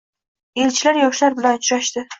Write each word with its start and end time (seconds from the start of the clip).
Elchilar 0.63 1.01
yoshlar 1.03 1.39
bilan 1.41 1.63
uchrashdi 1.65 2.09